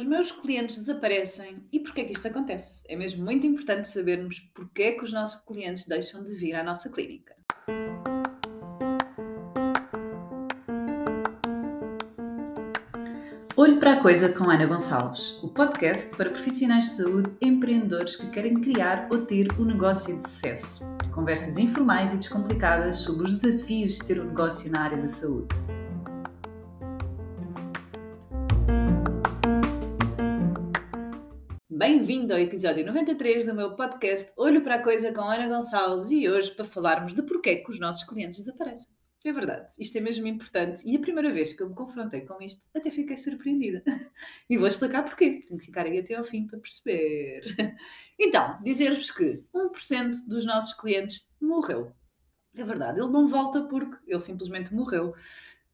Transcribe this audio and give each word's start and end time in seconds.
os 0.00 0.06
meus 0.06 0.32
clientes 0.32 0.78
desaparecem 0.78 1.62
e 1.70 1.78
porquê 1.78 2.04
que 2.04 2.12
isto 2.12 2.26
acontece? 2.26 2.82
É 2.88 2.96
mesmo 2.96 3.22
muito 3.22 3.46
importante 3.46 3.86
sabermos 3.86 4.40
porquê 4.54 4.92
que 4.92 5.04
os 5.04 5.12
nossos 5.12 5.44
clientes 5.44 5.86
deixam 5.86 6.24
de 6.24 6.34
vir 6.36 6.54
à 6.54 6.62
nossa 6.62 6.88
clínica. 6.88 7.36
Olho 13.54 13.78
para 13.78 13.92
a 13.92 14.00
Coisa 14.00 14.30
com 14.30 14.48
Ana 14.48 14.64
Gonçalves, 14.64 15.38
o 15.42 15.48
podcast 15.48 16.16
para 16.16 16.30
profissionais 16.30 16.86
de 16.86 16.90
saúde 16.92 17.30
empreendedores 17.42 18.16
que 18.16 18.30
querem 18.30 18.54
criar 18.54 19.06
ou 19.10 19.26
ter 19.26 19.48
um 19.58 19.66
negócio 19.66 20.16
de 20.16 20.22
sucesso. 20.22 20.82
Conversas 21.12 21.58
informais 21.58 22.14
e 22.14 22.16
descomplicadas 22.16 22.96
sobre 22.96 23.26
os 23.26 23.38
desafios 23.38 23.98
de 23.98 24.06
ter 24.06 24.18
um 24.18 24.28
negócio 24.28 24.70
na 24.72 24.80
área 24.80 24.96
da 24.96 25.08
saúde. 25.08 25.48
Bem-vindo 31.80 32.34
ao 32.34 32.38
episódio 32.38 32.84
93 32.84 33.46
do 33.46 33.54
meu 33.54 33.74
podcast 33.74 34.34
Olho 34.36 34.62
para 34.62 34.74
a 34.74 34.82
Coisa 34.82 35.14
com 35.14 35.22
Ana 35.22 35.48
Gonçalves 35.48 36.10
e 36.10 36.28
hoje 36.28 36.50
para 36.50 36.62
falarmos 36.62 37.14
de 37.14 37.22
porquê 37.22 37.56
que 37.56 37.70
os 37.70 37.80
nossos 37.80 38.04
clientes 38.04 38.38
desaparecem. 38.38 38.86
É 39.24 39.32
verdade, 39.32 39.72
isto 39.78 39.96
é 39.96 40.00
mesmo 40.02 40.26
importante 40.26 40.82
e 40.84 40.94
a 40.94 41.00
primeira 41.00 41.30
vez 41.30 41.54
que 41.54 41.62
eu 41.62 41.70
me 41.70 41.74
confrontei 41.74 42.20
com 42.20 42.38
isto 42.42 42.66
até 42.76 42.90
fiquei 42.90 43.16
surpreendida. 43.16 43.82
E 44.50 44.58
vou 44.58 44.68
explicar 44.68 45.04
porquê, 45.04 45.40
tenho 45.48 45.58
que 45.58 45.64
ficar 45.64 45.86
aí 45.86 45.98
até 45.98 46.16
ao 46.16 46.22
fim 46.22 46.46
para 46.46 46.58
perceber. 46.58 47.40
Então, 48.18 48.58
dizer-vos 48.62 49.10
que 49.10 49.42
1% 49.54 50.28
dos 50.28 50.44
nossos 50.44 50.74
clientes 50.74 51.26
morreu. 51.40 51.94
É 52.54 52.62
verdade, 52.62 53.00
ele 53.00 53.10
não 53.10 53.26
volta 53.26 53.62
porque 53.62 53.96
ele 54.06 54.20
simplesmente 54.20 54.74
morreu. 54.74 55.14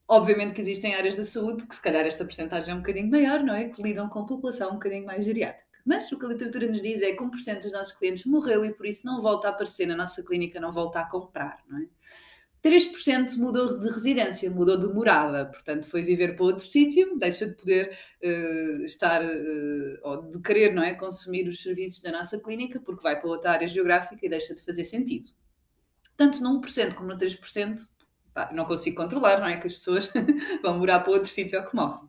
Obviamente 0.06 0.54
que 0.54 0.60
existem 0.60 0.94
áreas 0.94 1.16
da 1.16 1.24
saúde 1.24 1.66
que 1.66 1.74
se 1.74 1.82
calhar 1.82 2.06
esta 2.06 2.24
porcentagem 2.24 2.70
é 2.70 2.74
um 2.76 2.78
bocadinho 2.78 3.10
maior, 3.10 3.42
não 3.42 3.56
é? 3.56 3.68
Que 3.68 3.82
lidam 3.82 4.08
com 4.08 4.24
população 4.24 4.70
um 4.70 4.74
bocadinho 4.74 5.04
mais 5.04 5.24
geriátrica. 5.24 5.65
Mas 5.86 6.10
o 6.10 6.18
que 6.18 6.26
a 6.26 6.28
literatura 6.28 6.66
nos 6.66 6.82
diz 6.82 7.00
é 7.00 7.12
que 7.12 7.22
1% 7.22 7.62
dos 7.62 7.72
nossos 7.72 7.92
clientes 7.92 8.24
morreu 8.24 8.64
e 8.64 8.74
por 8.74 8.84
isso 8.84 9.06
não 9.06 9.22
volta 9.22 9.46
a 9.46 9.50
aparecer 9.52 9.86
na 9.86 9.96
nossa 9.96 10.20
clínica, 10.20 10.58
não 10.58 10.72
volta 10.72 10.98
a 10.98 11.08
comprar, 11.08 11.62
não 11.68 11.78
é? 11.78 11.86
3% 12.60 13.36
mudou 13.36 13.78
de 13.78 13.88
residência, 13.88 14.50
mudou 14.50 14.76
de 14.76 14.88
morada, 14.88 15.46
portanto 15.46 15.88
foi 15.88 16.02
viver 16.02 16.34
para 16.34 16.44
outro 16.44 16.66
sítio, 16.66 17.16
deixa 17.16 17.46
de 17.46 17.54
poder 17.54 17.96
uh, 18.20 18.82
estar, 18.82 19.22
uh, 19.22 19.98
ou 20.02 20.22
de 20.30 20.40
querer, 20.40 20.74
não 20.74 20.82
é, 20.82 20.92
consumir 20.92 21.46
os 21.46 21.62
serviços 21.62 22.00
da 22.00 22.10
nossa 22.10 22.36
clínica, 22.40 22.80
porque 22.80 23.00
vai 23.00 23.20
para 23.20 23.28
outra 23.28 23.52
área 23.52 23.68
geográfica 23.68 24.26
e 24.26 24.28
deixa 24.28 24.52
de 24.52 24.62
fazer 24.64 24.84
sentido. 24.84 25.28
Tanto 26.16 26.42
no 26.42 26.60
1% 26.60 26.94
como 26.94 27.10
no 27.10 27.16
3%, 27.16 27.86
pá, 28.34 28.50
não 28.52 28.64
consigo 28.64 28.96
controlar, 28.96 29.38
não 29.38 29.46
é, 29.46 29.56
que 29.58 29.68
as 29.68 29.74
pessoas 29.74 30.10
vão 30.60 30.76
morar 30.78 30.98
para 31.00 31.12
outro 31.12 31.30
sítio 31.30 31.60
ou 31.60 31.64
que 31.64 31.76
morrem. 31.76 32.08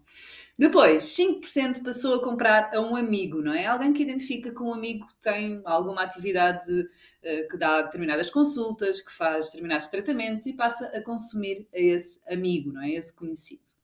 Depois, 0.58 1.04
5% 1.16 1.84
passou 1.84 2.16
a 2.16 2.24
comprar 2.24 2.72
a 2.74 2.82
um 2.82 2.96
amigo, 2.96 3.44
não 3.44 3.54
é? 3.54 3.68
Alguém 3.68 3.94
que 3.94 4.02
identifica 4.02 4.52
que 4.52 4.64
um 4.64 4.74
amigo 4.74 5.06
tem 5.22 5.62
alguma 5.64 6.02
atividade 6.02 6.72
uh, 6.72 7.48
que 7.48 7.56
dá 7.58 7.84
determinadas 7.84 8.32
consultas, 8.32 9.00
que 9.00 9.12
faz 9.12 9.46
determinados 9.46 9.86
tratamentos 9.86 10.48
e 10.48 10.54
passa 10.54 10.88
a 10.88 11.02
consumir 11.02 11.68
a 11.72 11.80
esse 11.80 12.20
amigo, 12.28 12.72
não 12.72 12.82
é? 12.82 12.90
Esse 12.90 13.14
conhecido. 13.14 13.78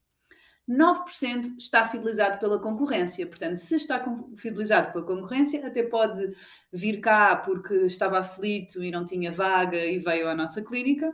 9% 0.67 1.57
está 1.59 1.87
fidelizado 1.87 2.39
pela 2.39 2.57
concorrência. 2.57 3.27
Portanto, 3.27 3.57
se 3.57 3.75
está 3.75 4.03
fidelizado 4.35 4.91
pela 4.91 5.05
concorrência, 5.05 5.67
até 5.67 5.83
pode 5.83 6.31
vir 6.71 6.99
cá 7.01 7.35
porque 7.35 7.73
estava 7.85 8.17
aflito 8.19 8.83
e 8.83 8.89
não 8.89 9.05
tinha 9.05 9.31
vaga 9.31 9.77
e 9.77 9.99
veio 9.99 10.27
à 10.27 10.33
nossa 10.33 10.63
clínica 10.63 11.13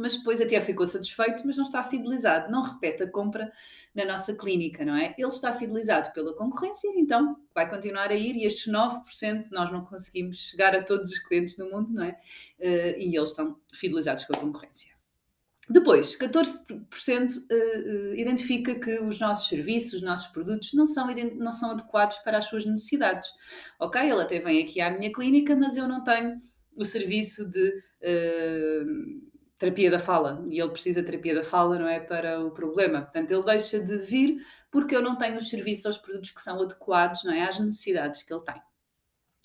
mas 0.00 0.16
depois 0.16 0.40
até 0.40 0.60
ficou 0.60 0.86
satisfeito, 0.86 1.42
mas 1.46 1.56
não 1.56 1.64
está 1.64 1.82
fidelizado, 1.82 2.50
não 2.50 2.62
repete 2.62 3.02
a 3.02 3.10
compra 3.10 3.50
na 3.94 4.04
nossa 4.04 4.34
clínica, 4.34 4.84
não 4.84 4.96
é? 4.96 5.14
Ele 5.18 5.28
está 5.28 5.52
fidelizado 5.52 6.12
pela 6.12 6.34
concorrência, 6.34 6.88
então 6.96 7.36
vai 7.54 7.68
continuar 7.68 8.10
a 8.10 8.14
ir 8.14 8.36
e 8.36 8.44
estes 8.44 8.72
9% 8.72 9.46
nós 9.50 9.70
não 9.70 9.84
conseguimos 9.84 10.36
chegar 10.36 10.74
a 10.74 10.82
todos 10.82 11.10
os 11.10 11.18
clientes 11.18 11.56
do 11.56 11.70
mundo, 11.70 11.92
não 11.92 12.04
é? 12.04 12.18
Uh, 12.58 12.98
e 12.98 13.16
eles 13.16 13.30
estão 13.30 13.56
fidelizados 13.72 14.24
com 14.24 14.34
a 14.34 14.38
concorrência. 14.38 14.92
Depois, 15.68 16.16
14% 16.16 16.58
uh, 16.68 17.44
uh, 17.50 18.14
identifica 18.16 18.74
que 18.74 18.98
os 18.98 19.20
nossos 19.20 19.48
serviços, 19.48 19.94
os 19.94 20.02
nossos 20.02 20.26
produtos 20.26 20.72
não 20.74 20.84
são, 20.84 21.06
não 21.36 21.52
são 21.52 21.70
adequados 21.70 22.18
para 22.18 22.38
as 22.38 22.46
suas 22.46 22.64
necessidades. 22.64 23.28
Ok, 23.78 24.00
ele 24.00 24.20
até 24.20 24.40
vem 24.40 24.62
aqui 24.62 24.80
à 24.80 24.90
minha 24.90 25.12
clínica, 25.12 25.54
mas 25.54 25.76
eu 25.76 25.86
não 25.86 26.02
tenho 26.02 26.36
o 26.76 26.84
serviço 26.84 27.48
de 27.48 27.72
terapia 29.62 29.90
da 29.90 29.98
fala 30.00 30.44
e 30.48 30.60
ele 30.60 30.70
precisa 30.70 31.00
de 31.00 31.06
terapia 31.06 31.36
da 31.36 31.44
fala, 31.44 31.78
não 31.78 31.86
é? 31.86 32.00
Para 32.00 32.44
o 32.44 32.50
problema. 32.50 33.02
Portanto, 33.02 33.30
ele 33.30 33.44
deixa 33.44 33.80
de 33.80 33.96
vir 33.98 34.36
porque 34.70 34.94
eu 34.96 35.00
não 35.00 35.16
tenho 35.16 35.38
os 35.38 35.48
serviços 35.48 35.96
os 35.96 35.98
produtos 35.98 36.32
que 36.32 36.40
são 36.40 36.60
adequados, 36.60 37.22
não 37.22 37.32
é? 37.32 37.42
Às 37.42 37.58
necessidades 37.58 38.22
que 38.22 38.32
ele 38.32 38.42
tem. 38.42 38.60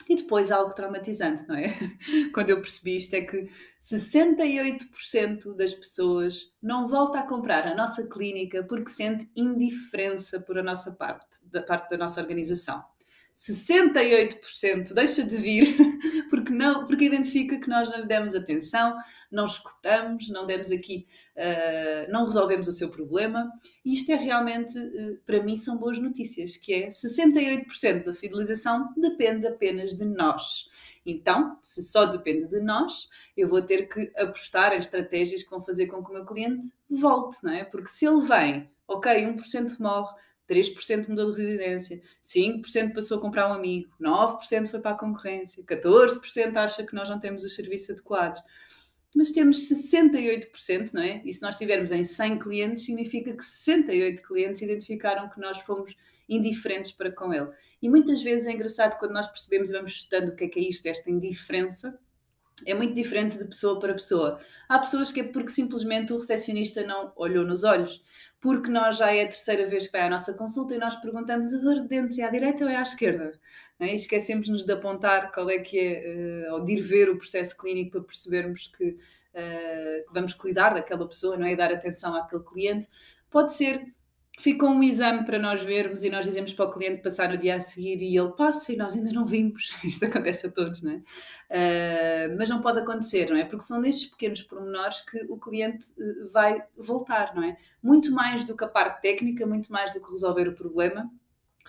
E 0.09 0.15
depois 0.15 0.51
algo 0.51 0.73
traumatizante, 0.73 1.45
não 1.47 1.55
é? 1.55 1.65
Quando 2.33 2.49
eu 2.49 2.61
percebi 2.61 2.95
isto 2.95 3.13
é 3.13 3.21
que 3.21 3.47
68% 3.81 5.55
das 5.55 5.75
pessoas 5.75 6.51
não 6.61 6.87
volta 6.87 7.19
a 7.19 7.27
comprar 7.27 7.67
a 7.67 7.75
nossa 7.75 8.07
clínica 8.07 8.63
porque 8.63 8.89
sente 8.89 9.29
indiferença 9.35 10.39
por 10.39 10.57
a 10.57 10.63
nossa 10.63 10.91
parte, 10.93 11.27
da 11.43 11.61
parte 11.61 11.89
da 11.89 11.97
nossa 11.97 12.21
organização. 12.21 12.83
68% 13.37 14.93
deixa 14.93 15.23
de 15.23 15.37
vir 15.37 15.77
porque 16.27 16.51
não 16.51 16.85
porque 16.85 17.05
identifica 17.05 17.59
que 17.59 17.69
nós 17.69 17.87
não 17.89 17.99
lhe 17.99 18.07
demos 18.07 18.33
atenção, 18.33 18.97
não 19.31 19.45
escutamos, 19.45 20.27
não 20.29 20.45
demos 20.45 20.71
aqui, 20.71 21.05
uh, 21.35 22.11
não 22.11 22.23
resolvemos 22.25 22.67
o 22.67 22.71
seu 22.71 22.89
problema 22.89 23.51
e 23.85 23.93
isto 23.93 24.11
é 24.11 24.15
realmente, 24.15 24.75
uh, 24.77 25.19
para 25.23 25.43
mim, 25.43 25.55
são 25.55 25.77
boas 25.77 25.99
notícias, 25.99 26.57
que 26.57 26.73
é 26.73 26.87
68% 26.87 28.03
da 28.03 28.13
fidelização 28.13 28.91
depende 28.97 29.45
apenas 29.45 29.93
de 29.93 30.03
nós. 30.03 30.67
Então, 31.05 31.55
se 31.61 31.83
só 31.83 32.05
depende 32.05 32.47
de 32.47 32.59
nós, 32.59 33.07
eu 33.35 33.47
vou 33.47 33.61
ter 33.61 33.87
que 33.87 34.11
apostar 34.17 34.73
em 34.73 34.79
estratégias 34.79 35.43
que 35.43 35.49
vão 35.49 35.61
fazer 35.61 35.85
com 35.85 36.03
que 36.03 36.09
o 36.09 36.13
meu 36.13 36.25
cliente 36.25 36.69
volte, 36.89 37.37
não 37.43 37.53
é? 37.53 37.63
Porque 37.63 37.87
se 37.87 38.05
ele 38.05 38.21
vem, 38.21 38.69
ok, 38.87 39.13
1% 39.13 39.79
morre, 39.79 40.13
3% 40.49 41.09
mudou 41.09 41.33
de 41.33 41.41
residência, 41.41 42.01
5% 42.23 42.93
passou 42.93 43.17
a 43.17 43.21
comprar 43.21 43.49
um 43.49 43.53
amigo, 43.53 43.89
9% 43.99 44.67
foi 44.67 44.79
para 44.79 44.91
a 44.91 44.97
concorrência, 44.97 45.63
14% 45.63 46.55
acha 46.55 46.83
que 46.85 46.95
nós 46.95 47.09
não 47.09 47.19
temos 47.19 47.43
os 47.43 47.53
serviços 47.53 47.91
adequados. 47.91 48.41
Mas 49.15 49.31
temos 49.31 49.67
68%, 49.67 50.93
não 50.93 51.01
é? 51.01 51.21
E 51.25 51.33
se 51.33 51.41
nós 51.41 51.57
tivermos 51.57 51.91
em 51.91 52.05
100 52.05 52.37
clientes, 52.37 52.85
significa 52.85 53.33
que 53.33 53.43
68 53.43 54.21
clientes 54.21 54.61
identificaram 54.61 55.27
que 55.27 55.39
nós 55.39 55.59
fomos 55.61 55.95
indiferentes 56.29 56.91
para 56.91 57.11
com 57.11 57.33
ele. 57.33 57.49
E 57.81 57.89
muitas 57.89 58.21
vezes 58.21 58.45
é 58.45 58.51
engraçado 58.51 58.97
quando 58.99 59.13
nós 59.13 59.27
percebemos 59.27 59.69
e 59.69 59.73
vamos 59.73 59.91
estudando 59.91 60.29
o 60.29 60.35
que 60.35 60.43
é 60.43 60.47
que 60.47 60.59
é 60.59 60.63
isto, 60.63 60.85
esta 60.85 61.09
indiferença, 61.09 61.97
é 62.65 62.73
muito 62.73 62.93
diferente 62.93 63.37
de 63.37 63.45
pessoa 63.45 63.79
para 63.79 63.93
pessoa. 63.93 64.39
Há 64.67 64.79
pessoas 64.79 65.11
que 65.11 65.19
é 65.19 65.23
porque 65.23 65.49
simplesmente 65.49 66.11
o 66.11 66.17
recepcionista 66.17 66.83
não 66.83 67.11
olhou 67.15 67.45
nos 67.45 67.63
olhos, 67.63 68.01
porque 68.39 68.69
nós 68.69 68.97
já 68.97 69.11
é 69.11 69.23
a 69.23 69.27
terceira 69.27 69.65
vez 69.67 69.85
que 69.85 69.91
vai 69.91 70.01
à 70.01 70.09
nossa 70.09 70.33
consulta 70.33 70.73
e 70.73 70.77
nós 70.77 70.95
perguntamos 70.95 71.53
a 71.53 71.57
dor 71.59 71.81
de 71.81 71.87
dentes 71.87 72.17
é 72.17 72.23
à 72.23 72.29
direita 72.29 72.63
ou 72.63 72.69
é 72.69 72.75
à 72.75 72.81
esquerda? 72.81 73.39
É? 73.79 73.93
E 73.93 73.95
esquecemos-nos 73.95 74.65
de 74.65 74.73
apontar 74.73 75.31
qual 75.31 75.49
é 75.49 75.59
que 75.59 75.79
é, 75.79 76.49
uh, 76.49 76.53
ou 76.55 76.65
de 76.65 76.73
ir 76.73 76.81
ver 76.81 77.09
o 77.09 77.17
processo 77.17 77.55
clínico 77.55 77.91
para 77.91 78.01
percebermos 78.01 78.67
que, 78.67 78.89
uh, 78.89 80.07
que 80.07 80.13
vamos 80.13 80.33
cuidar 80.33 80.73
daquela 80.73 81.07
pessoa, 81.07 81.37
não 81.37 81.45
é? 81.45 81.51
E 81.51 81.55
dar 81.55 81.71
atenção 81.71 82.15
àquele 82.15 82.43
cliente. 82.43 82.87
Pode 83.29 83.53
ser 83.53 83.85
ficou 84.37 84.69
um 84.69 84.83
exame 84.83 85.25
para 85.25 85.39
nós 85.39 85.63
vermos 85.63 86.03
e 86.03 86.09
nós 86.09 86.23
dizemos 86.23 86.53
para 86.53 86.65
o 86.65 86.69
cliente 86.69 87.01
passar 87.01 87.29
no 87.29 87.37
dia 87.37 87.55
a 87.55 87.59
seguir 87.59 88.01
e 88.01 88.15
ele 88.15 88.31
passa 88.33 88.71
e 88.71 88.77
nós 88.77 88.95
ainda 88.95 89.11
não 89.11 89.25
vimos. 89.25 89.75
Isto 89.83 90.05
acontece 90.05 90.45
a 90.45 90.51
todos, 90.51 90.81
não 90.81 90.91
é? 90.91 90.95
Uh, 90.95 92.37
mas 92.37 92.49
não 92.49 92.61
pode 92.61 92.79
acontecer, 92.79 93.29
não 93.29 93.37
é? 93.37 93.43
Porque 93.43 93.63
são 93.63 93.81
nestes 93.81 94.05
pequenos 94.05 94.43
pormenores 94.43 95.01
que 95.01 95.25
o 95.29 95.37
cliente 95.37 95.87
uh, 95.97 96.31
vai 96.31 96.63
voltar, 96.77 97.35
não 97.35 97.43
é? 97.43 97.57
Muito 97.81 98.11
mais 98.11 98.45
do 98.45 98.55
que 98.55 98.63
a 98.63 98.67
parte 98.67 99.01
técnica, 99.01 99.45
muito 99.45 99.71
mais 99.71 99.93
do 99.93 99.99
que 99.99 100.11
resolver 100.11 100.47
o 100.47 100.53
problema, 100.53 101.11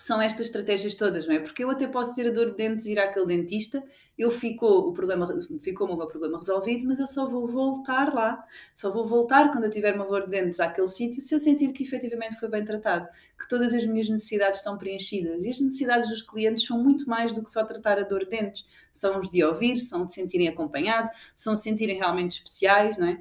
são 0.01 0.21
estas 0.21 0.47
estratégias 0.47 0.95
todas, 0.95 1.27
não 1.27 1.35
é? 1.35 1.39
Porque 1.39 1.63
eu 1.63 1.69
até 1.69 1.87
posso 1.87 2.15
ter 2.15 2.27
a 2.27 2.31
dor 2.31 2.51
de 2.51 2.55
dentes 2.55 2.85
ir 2.85 2.97
àquele 2.99 3.25
dentista, 3.25 3.83
eu 4.17 4.31
ficou 4.31 4.87
o 4.87 4.93
problema, 4.93 5.27
ficou 5.59 5.87
o 5.87 5.97
meu 5.97 6.07
problema 6.07 6.37
resolvido, 6.37 6.85
mas 6.87 6.99
eu 6.99 7.07
só 7.07 7.25
vou 7.25 7.47
voltar 7.47 8.13
lá, 8.13 8.43
só 8.73 8.89
vou 8.89 9.05
voltar 9.05 9.51
quando 9.51 9.65
eu 9.65 9.69
tiver 9.69 9.93
uma 9.95 10.05
dor 10.05 10.23
de 10.23 10.29
dentes 10.29 10.59
àquele 10.59 10.87
sítio, 10.87 11.21
se 11.21 11.35
eu 11.35 11.39
sentir 11.39 11.71
que 11.73 11.83
efetivamente 11.83 12.39
foi 12.39 12.49
bem 12.49 12.63
tratado, 12.63 13.07
que 13.37 13.47
todas 13.47 13.73
as 13.73 13.85
minhas 13.85 14.09
necessidades 14.09 14.59
estão 14.59 14.77
preenchidas. 14.77 15.45
E 15.45 15.49
as 15.49 15.59
necessidades 15.59 16.09
dos 16.09 16.21
clientes 16.21 16.65
são 16.65 16.81
muito 16.81 17.07
mais 17.09 17.33
do 17.33 17.43
que 17.43 17.49
só 17.49 17.63
tratar 17.63 17.99
a 17.99 18.03
dor 18.03 18.21
de 18.21 18.29
dentes, 18.29 18.65
são 18.91 19.19
os 19.19 19.29
de 19.29 19.43
ouvir, 19.43 19.77
são 19.77 20.05
de 20.05 20.13
sentirem 20.13 20.47
acompanhados, 20.47 21.11
são 21.35 21.53
de 21.53 21.61
sentirem 21.61 21.97
realmente 21.97 22.31
especiais, 22.31 22.97
não 22.97 23.07
é? 23.07 23.19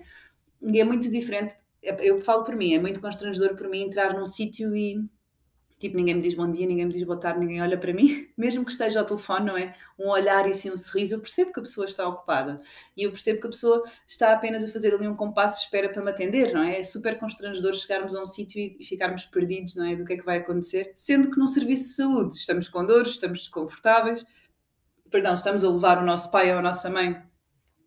E 0.62 0.80
é 0.80 0.84
muito 0.84 1.10
diferente, 1.10 1.56
eu 1.82 2.20
falo 2.20 2.44
por 2.44 2.56
mim, 2.56 2.74
é 2.74 2.78
muito 2.78 3.00
constrangedor 3.00 3.56
por 3.56 3.68
mim 3.68 3.82
entrar 3.82 4.14
num 4.14 4.24
sítio 4.24 4.76
e 4.76 5.08
Tipo, 5.78 5.96
ninguém 5.96 6.16
me 6.16 6.20
diz 6.20 6.34
bom 6.34 6.50
dia, 6.50 6.66
ninguém 6.66 6.86
me 6.86 6.92
diz 6.92 7.04
boa 7.04 7.18
tarde, 7.18 7.38
ninguém 7.38 7.62
olha 7.62 7.78
para 7.78 7.92
mim, 7.92 8.28
mesmo 8.36 8.64
que 8.64 8.72
esteja 8.72 8.98
ao 8.98 9.06
telefone, 9.06 9.46
não 9.46 9.56
é? 9.56 9.72
Um 9.96 10.08
olhar 10.08 10.46
e 10.48 10.50
assim 10.50 10.72
um 10.72 10.76
sorriso, 10.76 11.14
eu 11.14 11.20
percebo 11.20 11.52
que 11.52 11.60
a 11.60 11.62
pessoa 11.62 11.86
está 11.86 12.06
ocupada 12.08 12.60
e 12.96 13.04
eu 13.04 13.10
percebo 13.12 13.40
que 13.40 13.46
a 13.46 13.50
pessoa 13.50 13.82
está 14.06 14.32
apenas 14.32 14.64
a 14.64 14.68
fazer 14.68 14.92
ali 14.92 15.06
um 15.06 15.14
compasso 15.14 15.60
de 15.60 15.66
espera 15.66 15.88
para 15.88 16.02
me 16.02 16.10
atender, 16.10 16.52
não 16.52 16.62
é? 16.62 16.80
É 16.80 16.82
super 16.82 17.16
constrangedor 17.18 17.74
chegarmos 17.74 18.16
a 18.16 18.22
um 18.22 18.26
sítio 18.26 18.60
e, 18.60 18.84
ficarmos 18.84 19.24
perdidos, 19.26 19.76
não 19.76 19.84
é? 19.84 19.94
Do 19.94 20.04
que 20.04 20.14
é 20.14 20.16
que 20.16 20.24
vai 20.24 20.38
acontecer, 20.38 20.92
sendo 20.96 21.30
que 21.30 21.38
num 21.38 21.46
serviço 21.46 21.84
de 21.84 21.94
saúde 21.94 22.34
estamos 22.34 22.68
com 22.68 22.84
dores, 22.84 23.10
estamos 23.12 23.38
desconfortáveis, 23.40 24.26
perdão, 25.10 25.34
estamos 25.34 25.62
a 25.62 25.70
levar 25.70 26.02
o 26.02 26.04
nosso 26.04 26.30
pai 26.30 26.52
ou 26.52 26.58
a 26.58 26.62
nossa 26.62 26.90
mãe 26.90 27.27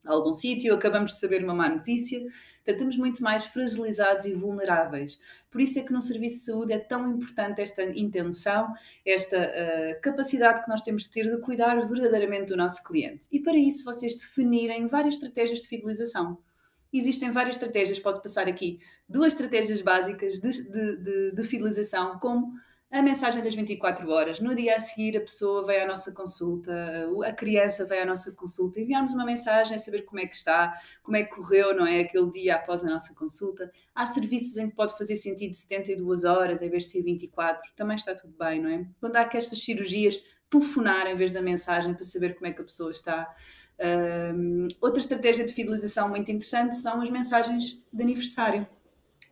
a 0.05 0.13
algum 0.13 0.33
sítio, 0.33 0.73
acabamos 0.73 1.11
de 1.11 1.19
saber 1.19 1.43
uma 1.43 1.53
má 1.53 1.69
notícia, 1.69 2.19
portanto, 2.19 2.67
estamos 2.67 2.97
muito 2.97 3.21
mais 3.21 3.45
fragilizados 3.45 4.25
e 4.25 4.33
vulneráveis. 4.33 5.19
Por 5.49 5.61
isso 5.61 5.79
é 5.79 5.83
que 5.83 5.93
no 5.93 6.01
serviço 6.01 6.39
de 6.39 6.45
saúde 6.45 6.73
é 6.73 6.79
tão 6.79 7.07
importante 7.09 7.61
esta 7.61 7.83
intenção, 7.83 8.73
esta 9.05 9.37
uh, 9.37 10.01
capacidade 10.01 10.63
que 10.63 10.69
nós 10.69 10.81
temos 10.81 11.03
de 11.03 11.09
ter 11.11 11.29
de 11.29 11.37
cuidar 11.41 11.75
verdadeiramente 11.87 12.47
do 12.47 12.57
nosso 12.57 12.83
cliente. 12.83 13.27
E 13.31 13.39
para 13.39 13.57
isso 13.57 13.83
vocês 13.83 14.15
definirem 14.15 14.87
várias 14.87 15.15
estratégias 15.15 15.59
de 15.61 15.67
fidelização. 15.67 16.37
Existem 16.93 17.31
várias 17.31 17.55
estratégias, 17.55 17.99
posso 17.99 18.21
passar 18.21 18.47
aqui 18.49 18.79
duas 19.07 19.31
estratégias 19.31 19.81
básicas 19.81 20.39
de, 20.39 20.51
de, 20.51 20.97
de, 20.97 21.31
de 21.31 21.43
fidelização, 21.43 22.19
como 22.19 22.51
a 22.91 23.01
mensagem 23.01 23.41
das 23.41 23.55
24 23.55 24.09
horas. 24.09 24.39
No 24.41 24.53
dia 24.53 24.75
a 24.75 24.79
seguir, 24.79 25.17
a 25.17 25.21
pessoa 25.21 25.65
vem 25.65 25.81
à 25.81 25.87
nossa 25.87 26.11
consulta, 26.11 26.73
a 27.25 27.31
criança 27.31 27.85
vem 27.85 27.99
à 27.99 28.05
nossa 28.05 28.31
consulta, 28.33 28.81
enviarmos 28.81 29.13
uma 29.13 29.25
mensagem, 29.25 29.77
saber 29.79 30.01
como 30.01 30.19
é 30.19 30.25
que 30.25 30.35
está, 30.35 30.73
como 31.01 31.15
é 31.15 31.23
que 31.23 31.33
correu, 31.33 31.73
não 31.73 31.87
é? 31.87 32.01
Aquele 32.01 32.29
dia 32.31 32.55
após 32.55 32.83
a 32.83 32.89
nossa 32.89 33.13
consulta. 33.13 33.71
Há 33.95 34.05
serviços 34.05 34.57
em 34.57 34.69
que 34.69 34.75
pode 34.75 34.97
fazer 34.97 35.15
sentido 35.15 35.53
72 35.53 36.25
horas 36.25 36.61
em 36.61 36.69
vez 36.69 36.83
de 36.83 36.89
ser 36.89 37.01
24, 37.01 37.63
também 37.75 37.95
está 37.95 38.13
tudo 38.13 38.33
bem, 38.37 38.61
não 38.61 38.69
é? 38.69 38.85
Quando 38.99 39.15
há 39.15 39.29
estas 39.33 39.59
cirurgias, 39.59 40.21
telefonar 40.49 41.07
em 41.07 41.15
vez 41.15 41.31
da 41.31 41.41
mensagem 41.41 41.93
para 41.93 42.03
saber 42.03 42.35
como 42.35 42.47
é 42.47 42.51
que 42.51 42.61
a 42.61 42.65
pessoa 42.65 42.91
está. 42.91 43.33
Um, 44.35 44.67
outra 44.81 44.99
estratégia 44.99 45.45
de 45.45 45.53
fidelização 45.53 46.09
muito 46.09 46.29
interessante 46.29 46.75
são 46.75 47.01
as 47.01 47.09
mensagens 47.09 47.81
de 47.91 48.03
aniversário. 48.03 48.67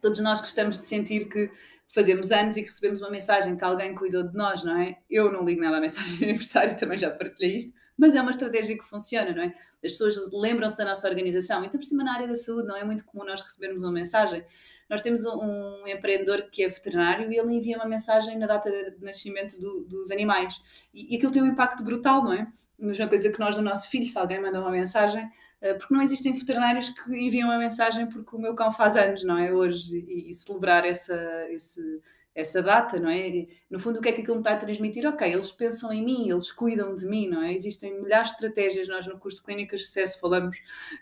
Todos 0.02 0.20
nós 0.20 0.40
gostamos 0.42 0.78
de 0.78 0.84
sentir 0.84 1.28
que 1.28 1.50
fazemos 1.92 2.32
anos 2.32 2.56
e 2.56 2.62
que 2.62 2.68
recebemos 2.68 3.02
uma 3.02 3.10
mensagem 3.10 3.58
que 3.58 3.64
alguém 3.64 3.96
cuidou 3.96 4.24
de 4.24 4.36
nós, 4.36 4.64
não 4.64 4.78
é? 4.78 5.00
Eu 5.10 5.32
não 5.32 5.44
ligo 5.44 5.60
nada 5.60 5.78
à 5.78 5.82
mensagem 5.82 6.18
de 6.18 6.24
aniversário, 6.24 6.78
também 6.78 7.00
já 7.00 7.10
partilhei 7.10 7.58
isto, 7.58 7.74
mas 7.98 8.14
é 8.14 8.22
uma 8.22 8.30
estratégia 8.30 8.78
que 8.78 8.84
funciona, 8.84 9.34
não 9.34 9.42
é? 9.42 9.48
As 9.84 9.94
pessoas 9.94 10.16
lembram-se 10.32 10.78
da 10.78 10.86
nossa 10.86 11.10
organização. 11.10 11.66
Então, 11.66 11.80
por 11.80 11.86
cima, 11.86 12.04
na 12.04 12.14
área 12.14 12.28
da 12.28 12.36
saúde, 12.36 12.68
não 12.68 12.78
é 12.78 12.84
muito 12.84 13.04
comum 13.06 13.26
nós 13.26 13.42
recebermos 13.42 13.82
uma 13.82 13.92
mensagem. 13.92 14.46
Nós 14.88 15.02
temos 15.02 15.26
um, 15.26 15.88
empreendedor 15.88 16.50
que 16.52 16.64
é 16.64 16.68
veterinário 16.68 17.32
e 17.32 17.38
ele 17.38 17.54
envia 17.54 17.76
uma 17.76 17.88
mensagem 17.88 18.38
na 18.38 18.46
data 18.46 18.70
de 18.70 19.04
nascimento 19.04 19.60
do, 19.60 19.82
dos 19.82 20.12
animais. 20.12 20.62
E, 20.94 21.14
e 21.14 21.18
aquilo 21.18 21.32
tem 21.32 21.42
um 21.42 21.48
impacto 21.48 21.84
brutal, 21.84 22.24
não 22.24 22.34
é? 22.34 22.48
A 22.82 22.86
mesma 22.86 23.08
coisa 23.08 23.30
que 23.32 23.40
nós 23.40 23.56
do 23.56 23.62
nosso 23.62 23.90
filho, 23.90 24.06
se 24.06 24.18
alguém 24.18 24.42
manda 24.42 24.60
uma 24.60 24.72
mensagem, 24.72 25.30
eh, 25.62 25.74
porque 25.74 25.94
não 25.94 26.02
existem 26.02 26.34
veterinários 26.34 26.90
que 26.90 27.12
enviam 27.12 27.50
uma 27.50 27.58
mensagem 27.58 28.08
porque 28.08 28.36
o 28.36 28.40
meu 28.40 28.56
cão 28.56 28.72
faz 28.72 28.96
anos, 28.96 29.24
não 29.24 29.38
é? 29.38 29.52
Hoje, 29.52 29.98
e, 30.08 30.30
e 30.30 30.34
celebrar 30.34 30.86
essa, 30.86 31.16
esse, 31.50 32.02
essa 32.34 32.62
data, 32.62 33.00
não 33.00 33.10
é? 33.10 33.48
No 33.70 33.80
fundo, 33.80 34.00
o 34.00 34.02
que 34.02 34.10
é 34.10 34.12
que 34.12 34.22
aquilo 34.22 34.36
me 34.36 34.42
está 34.42 34.54
a 34.54 34.58
transmitir? 34.58 35.06
Ok, 35.06 35.32
eles 35.32 35.52
pensam 35.52 35.92
em 35.92 36.04
mim, 36.04 36.30
eles 36.30 36.52
cuidam 36.52 36.94
de 36.96 37.06
mim, 37.06 37.28
não 37.28 37.42
é? 37.44 37.54
Existem 37.54 38.02
milhares 38.02 38.30
de 38.30 38.36
estratégias, 38.36 38.88
nós 38.88 39.06
no 39.06 39.20
curso 39.20 39.44
de 39.46 39.66
de 39.66 39.78
Sucesso 39.78 40.20
falamos 40.20 40.58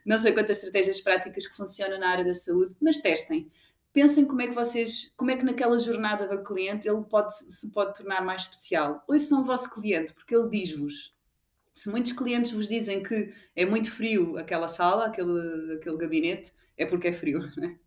não 0.05 0.17
sei 0.17 0.33
quantas 0.33 0.57
estratégias 0.57 1.01
práticas 1.01 1.45
que 1.45 1.55
funcionam 1.55 1.99
na 1.99 2.09
área 2.09 2.25
da 2.25 2.33
saúde, 2.33 2.75
mas 2.81 2.97
testem. 2.97 3.47
Pensem 3.93 4.25
como 4.25 4.41
é 4.41 4.47
que 4.47 4.53
vocês, 4.53 5.13
como 5.17 5.31
é 5.31 5.37
que 5.37 5.43
naquela 5.45 5.77
jornada 5.79 6.27
do 6.27 6.43
cliente 6.43 6.87
ele 6.87 7.03
pode, 7.03 7.33
se 7.51 7.71
pode 7.71 7.93
tornar 7.95 8.21
mais 8.23 8.43
especial. 8.43 9.03
Ouçam 9.07 9.41
o 9.41 9.43
vosso 9.43 9.69
cliente, 9.69 10.13
porque 10.13 10.35
ele 10.35 10.49
diz-vos, 10.49 11.16
se 11.77 11.89
muitos 11.89 12.11
clientes 12.11 12.49
vos 12.49 12.67
dizem 12.67 13.03
que 13.03 13.31
é 13.55 13.63
muito 13.63 13.91
frio 13.91 14.35
aquela 14.35 14.67
sala, 14.67 15.05
aquele, 15.05 15.75
aquele 15.75 15.95
gabinete, 15.95 16.51
é 16.75 16.87
porque 16.87 17.09
é 17.09 17.13
frio. 17.13 17.39
Né? 17.55 17.77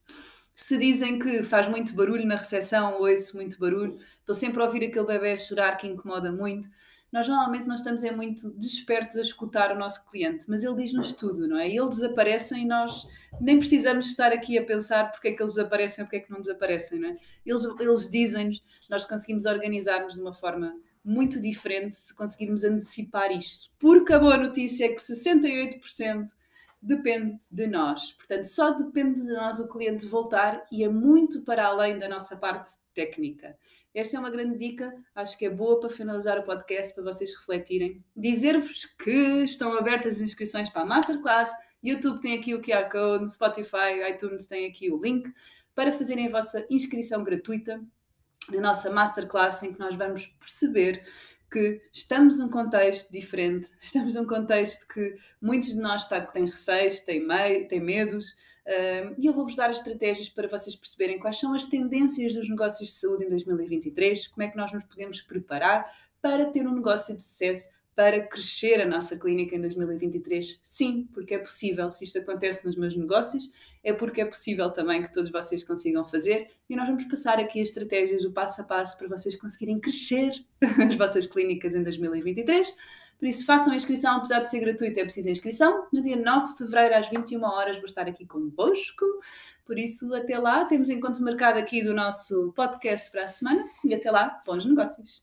Se 0.55 0.77
dizem 0.77 1.19
que 1.19 1.43
faz 1.43 1.67
muito 1.67 1.93
barulho 1.95 2.25
na 2.25 2.37
recepção, 2.37 3.01
ouço 3.01 3.35
muito 3.35 3.59
barulho, 3.59 3.97
estou 3.97 4.35
sempre 4.35 4.63
a 4.63 4.67
ouvir 4.67 4.85
aquele 4.85 5.07
bebê 5.07 5.37
chorar 5.37 5.75
que 5.77 5.89
incomoda 5.89 6.31
muito. 6.31 6.69
Nós 7.11 7.27
normalmente 7.27 7.67
não 7.67 7.75
estamos 7.75 8.05
é 8.05 8.13
muito 8.13 8.51
despertos 8.53 9.17
a 9.17 9.23
escutar 9.23 9.75
o 9.75 9.79
nosso 9.79 10.05
cliente, 10.09 10.45
mas 10.49 10.63
ele 10.63 10.77
diz-nos 10.77 11.13
tudo, 11.13 11.49
não 11.49 11.59
é? 11.59 11.69
E 11.69 11.77
eles 11.77 11.97
desaparecem 11.97 12.63
e 12.63 12.67
nós 12.67 13.09
nem 13.41 13.59
precisamos 13.59 14.07
estar 14.07 14.33
aqui 14.33 14.57
a 14.57 14.65
pensar 14.65 15.11
porque 15.11 15.29
é 15.29 15.33
que 15.33 15.43
eles 15.43 15.55
desaparecem 15.55 16.03
ou 16.03 16.07
porque 16.07 16.19
é 16.19 16.21
que 16.21 16.31
não 16.31 16.41
desaparecem, 16.41 17.01
não 17.01 17.09
é? 17.09 17.17
Eles, 17.45 17.65
eles 17.81 18.09
dizem-nos, 18.09 18.63
nós 18.89 19.05
conseguimos 19.05 19.47
organizar-nos 19.47 20.15
de 20.15 20.21
uma 20.21 20.33
forma 20.33 20.77
muito 21.05 21.41
diferente 21.41 21.97
se 21.97 22.15
conseguirmos 22.15 22.65
antecipar 22.65 23.33
isto. 23.33 23.71
Porque 23.79 24.13
a 24.13 24.19
boa 24.19 24.37
notícia 24.37 24.85
é 24.85 24.89
que 24.89 25.01
68% 25.01 26.29
depende 26.83 27.39
de 27.51 27.67
nós. 27.67 28.13
Portanto, 28.13 28.45
só 28.45 28.71
depende 28.71 29.23
de 29.23 29.33
nós 29.33 29.61
o 29.61 29.69
cliente 29.69 30.07
voltar 30.07 30.67
e 30.73 30.83
é 30.83 30.89
muito 30.89 31.43
para 31.43 31.67
além 31.67 31.99
da 31.99 32.09
nossa 32.09 32.37
parte 32.37 32.73
técnica. 32.95 33.57
Esta 33.95 34.17
é 34.17 34.21
uma 34.21 34.31
grande 34.31 34.57
dica, 34.57 34.95
acho 35.15 35.37
que 35.37 35.45
é 35.45 35.51
boa 35.51 35.81
para 35.81 35.91
finalizar 35.91 36.39
o 36.39 36.45
podcast, 36.45 36.95
para 36.95 37.05
vocês 37.05 37.35
refletirem. 37.35 38.03
Dizer-vos 38.17 38.85
que 38.85 39.43
estão 39.43 39.73
abertas 39.77 40.17
as 40.17 40.23
inscrições 40.23 40.71
para 40.71 40.83
a 40.83 40.87
Masterclass, 40.87 41.51
YouTube 41.83 42.21
tem 42.21 42.39
aqui 42.39 42.55
o 42.55 42.61
QR 42.61 42.89
Code, 42.91 43.33
Spotify, 43.33 44.09
iTunes 44.09 44.47
tem 44.47 44.67
aqui 44.67 44.91
o 44.91 45.01
link 45.01 45.31
para 45.75 45.93
fazerem 45.93 46.29
a 46.29 46.31
vossa 46.31 46.65
inscrição 46.71 47.23
gratuita 47.23 47.83
na 48.53 48.61
nossa 48.61 48.91
masterclass 48.91 49.63
em 49.63 49.73
que 49.73 49.79
nós 49.79 49.95
vamos 49.95 50.27
perceber 50.39 51.03
que 51.51 51.81
estamos 51.93 52.39
num 52.39 52.49
contexto 52.49 53.11
diferente, 53.11 53.71
estamos 53.81 54.15
num 54.15 54.27
contexto 54.27 54.87
que 54.87 55.17
muitos 55.41 55.71
de 55.71 55.81
nós 55.81 56.07
têm 56.33 56.47
receios, 56.47 57.01
têm, 57.01 57.27
têm 57.67 57.81
medos, 57.81 58.31
uh, 58.31 59.15
e 59.19 59.27
eu 59.27 59.33
vou-vos 59.33 59.57
dar 59.57 59.71
estratégias 59.71 60.29
para 60.29 60.49
vocês 60.49 60.77
perceberem 60.77 61.19
quais 61.19 61.39
são 61.39 61.53
as 61.53 61.65
tendências 61.65 62.35
dos 62.35 62.49
negócios 62.49 62.91
de 62.91 62.95
saúde 62.95 63.25
em 63.25 63.29
2023, 63.29 64.29
como 64.29 64.45
é 64.45 64.49
que 64.49 64.57
nós 64.57 64.73
nos 64.73 64.85
podemos 64.85 65.21
preparar 65.23 65.91
para 66.23 66.47
ter 66.47 66.67
um 66.67 66.75
negócio 66.75 67.17
de 67.17 67.23
sucesso 67.23 67.69
para 68.01 68.19
crescer 68.19 68.81
a 68.81 68.87
nossa 68.87 69.15
clínica 69.15 69.55
em 69.55 69.61
2023? 69.61 70.59
Sim, 70.63 71.07
porque 71.13 71.35
é 71.35 71.39
possível. 71.39 71.91
Se 71.91 72.05
isto 72.05 72.19
acontece 72.19 72.65
nos 72.65 72.75
meus 72.75 72.97
negócios, 72.97 73.51
é 73.85 73.93
porque 73.93 74.23
é 74.23 74.25
possível 74.25 74.71
também 74.71 75.03
que 75.03 75.13
todos 75.13 75.31
vocês 75.31 75.63
consigam 75.63 76.03
fazer. 76.03 76.49
E 76.67 76.75
nós 76.75 76.87
vamos 76.87 77.05
passar 77.05 77.39
aqui 77.39 77.61
as 77.61 77.69
estratégias 77.69 78.23
do 78.23 78.33
passo 78.33 78.63
a 78.63 78.65
passo 78.65 78.97
para 78.97 79.07
vocês 79.07 79.37
conseguirem 79.37 79.79
crescer 79.79 80.33
as 80.89 80.97
vossas 80.97 81.27
clínicas 81.27 81.75
em 81.75 81.83
2023. 81.83 82.75
Por 83.19 83.29
isso, 83.29 83.45
façam 83.45 83.71
a 83.71 83.77
inscrição, 83.77 84.17
apesar 84.17 84.41
de 84.41 84.49
ser 84.49 84.61
gratuita, 84.61 85.01
é 85.01 85.05
preciso 85.05 85.29
a 85.29 85.33
inscrição. 85.33 85.87
No 85.93 86.01
dia 86.01 86.17
9 86.17 86.53
de 86.53 86.57
fevereiro, 86.57 86.97
às 86.97 87.11
21 87.11 87.45
horas, 87.45 87.77
vou 87.77 87.85
estar 87.85 88.09
aqui 88.09 88.25
convosco. 88.25 89.05
Por 89.67 89.79
isso, 89.79 90.15
até 90.15 90.39
lá, 90.39 90.65
temos 90.65 90.89
encontro 90.89 91.23
marcado 91.23 91.59
aqui 91.59 91.83
do 91.85 91.93
nosso 91.93 92.51
podcast 92.57 93.11
para 93.11 93.25
a 93.25 93.27
semana. 93.27 93.63
E 93.85 93.95
até 93.95 94.11
lá, 94.11 94.43
bons 94.47 94.65
negócios! 94.65 95.23